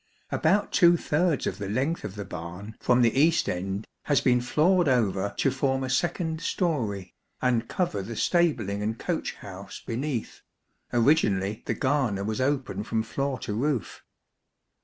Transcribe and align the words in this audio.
About 0.31 0.71
two 0.71 0.97
thirds 0.97 1.45
of 1.45 1.59
the 1.59 1.69
length 1.69 2.03
of 2.03 2.15
the 2.15 2.25
barn 2.25 2.75
from 2.79 3.03
the 3.03 3.15
east 3.15 3.47
end 3.47 3.85
has 4.05 4.19
been 4.19 4.41
floored 4.41 4.87
over 4.87 5.35
to 5.37 5.51
form 5.51 5.83
a 5.83 5.91
second 5.91 6.41
storey, 6.41 7.13
and 7.39 7.67
cover 7.67 8.01
the 8.01 8.15
stabling 8.15 8.81
and 8.81 8.97
coach 8.97 9.35
house 9.35 9.79
beneath; 9.85 10.41
originally 10.91 11.61
the 11.67 11.75
garner 11.75 12.23
was 12.23 12.41
open 12.41 12.83
from 12.83 13.03
floor 13.03 13.37
to 13.37 13.53
roof. 13.53 14.03